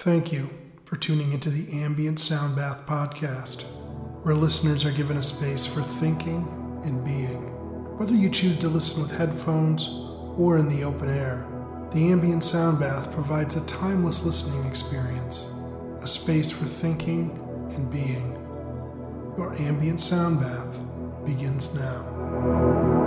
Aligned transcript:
Thank 0.00 0.32
you 0.32 0.48
for 0.86 0.96
tuning 0.96 1.32
into 1.32 1.50
the 1.50 1.82
Ambient 1.82 2.18
Sound 2.20 2.56
Bath 2.56 2.86
podcast, 2.86 3.64
where 4.22 4.34
listeners 4.34 4.82
are 4.86 4.92
given 4.92 5.18
a 5.18 5.22
space 5.22 5.66
for 5.66 5.82
thinking 5.82 6.48
and 6.86 7.04
being. 7.04 7.42
Whether 7.98 8.14
you 8.14 8.30
choose 8.30 8.58
to 8.60 8.68
listen 8.68 9.02
with 9.02 9.14
headphones 9.14 9.88
or 10.38 10.56
in 10.56 10.70
the 10.70 10.84
open 10.84 11.10
air, 11.10 11.46
the 11.92 12.10
Ambient 12.12 12.44
Sound 12.44 12.80
Bath 12.80 13.12
provides 13.12 13.56
a 13.56 13.66
timeless 13.66 14.24
listening 14.24 14.66
experience, 14.66 15.52
a 16.00 16.08
space 16.08 16.50
for 16.50 16.64
thinking 16.64 17.38
and 17.74 17.90
being. 17.90 18.32
Your 19.36 19.54
Ambient 19.58 20.00
Sound 20.00 20.40
Bath 20.40 20.80
begins 21.26 21.74
now. 21.74 22.99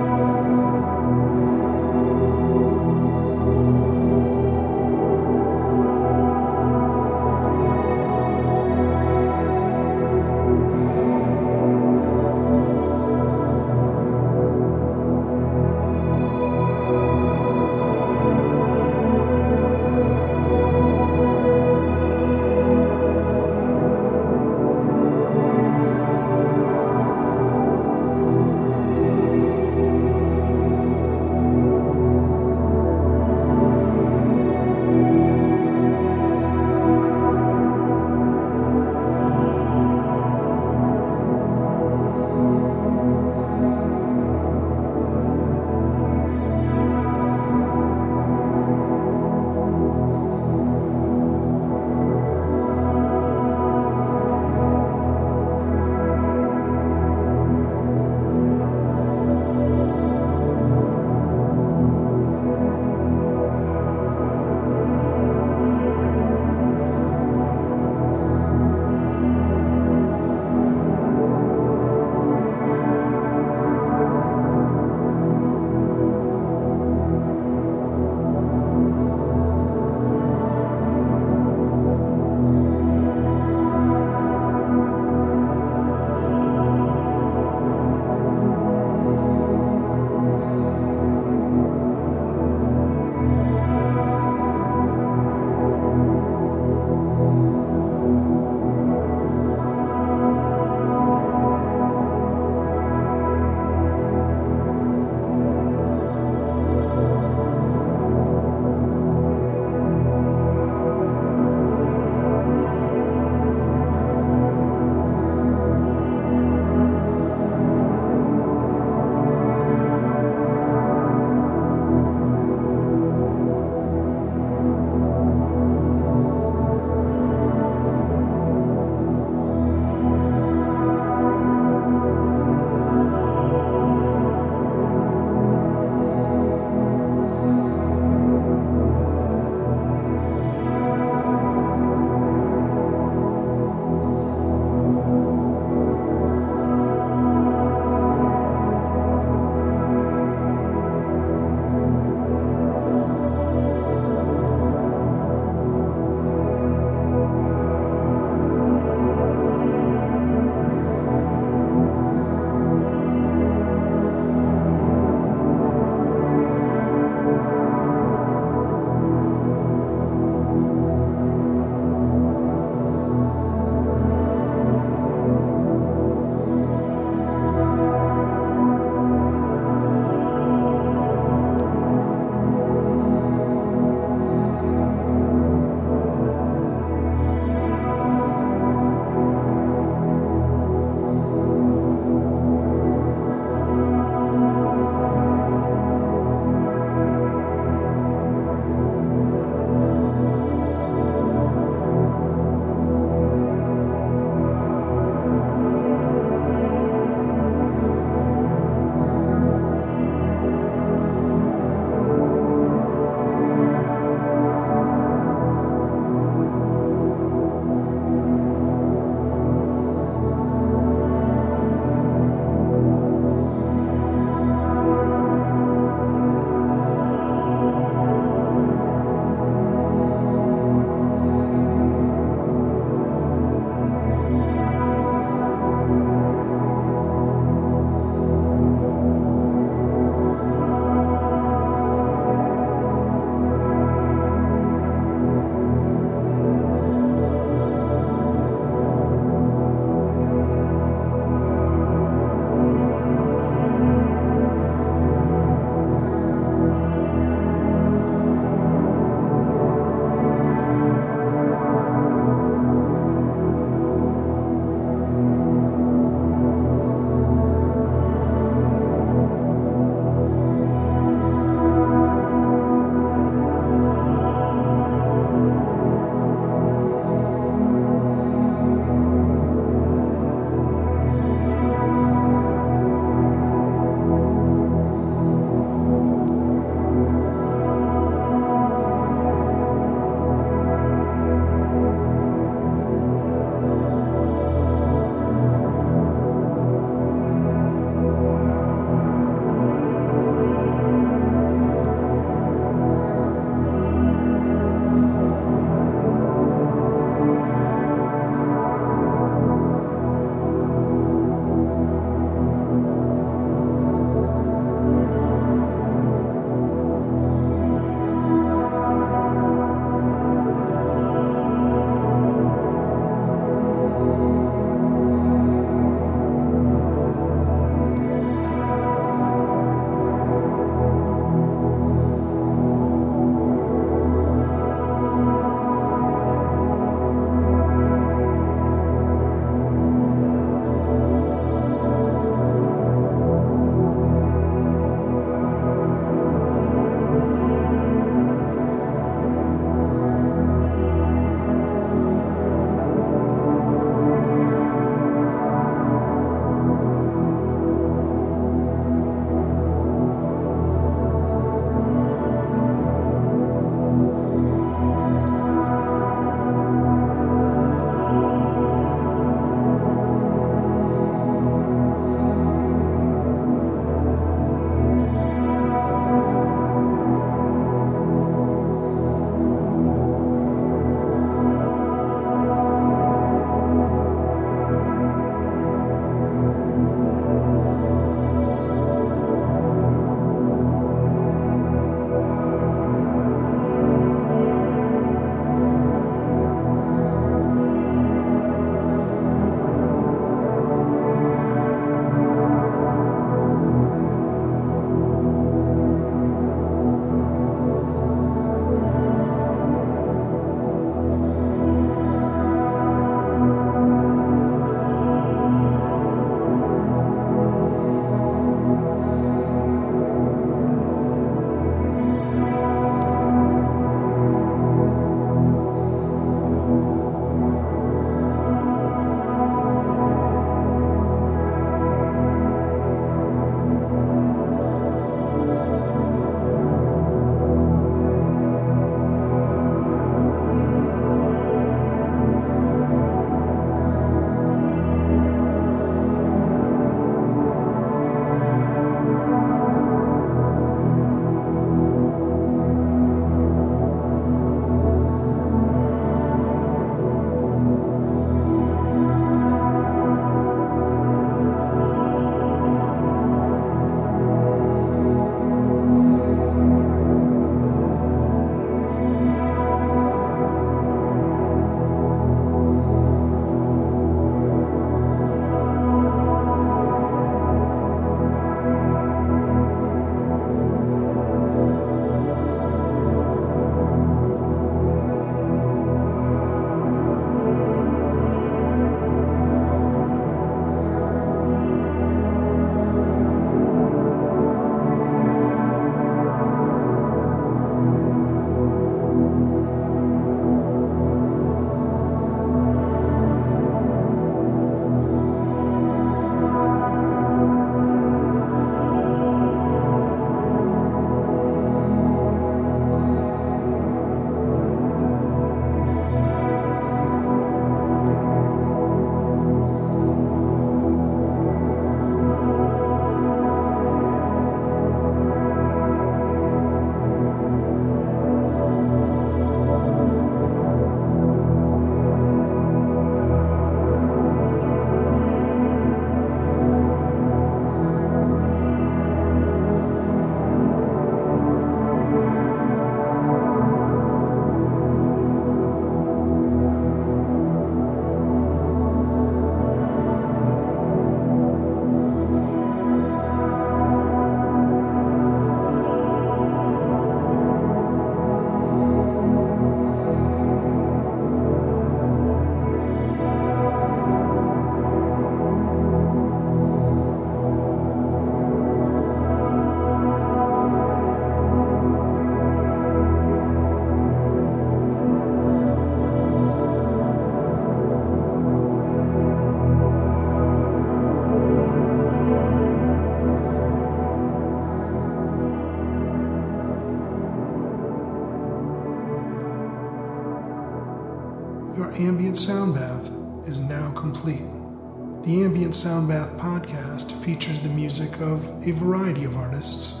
The 595.84 595.90
Ambient 595.90 596.08
Sound 596.08 596.08
Bath 596.08 596.32
podcast 596.38 597.12
features 597.22 597.60
the 597.60 597.68
music 597.68 598.18
of 598.22 598.42
a 598.66 598.70
variety 598.70 599.24
of 599.24 599.36
artists 599.36 600.00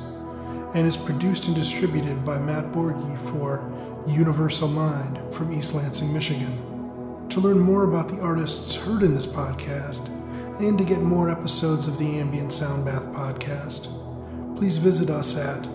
and 0.72 0.86
is 0.86 0.96
produced 0.96 1.46
and 1.46 1.54
distributed 1.54 2.24
by 2.24 2.38
Matt 2.38 2.72
Borghi 2.72 3.18
for 3.30 3.70
Universal 4.06 4.68
Mind 4.68 5.20
from 5.34 5.52
East 5.52 5.74
Lansing, 5.74 6.10
Michigan. 6.10 7.26
To 7.28 7.38
learn 7.38 7.58
more 7.58 7.84
about 7.84 8.08
the 8.08 8.18
artists 8.18 8.76
heard 8.76 9.02
in 9.02 9.14
this 9.14 9.26
podcast 9.26 10.08
and 10.58 10.78
to 10.78 10.84
get 10.84 11.02
more 11.02 11.28
episodes 11.28 11.86
of 11.86 11.98
the 11.98 12.18
Ambient 12.18 12.54
Sound 12.54 12.86
Bath 12.86 13.04
podcast, 13.08 13.88
please 14.56 14.78
visit 14.78 15.10
us 15.10 15.36
at 15.36 15.68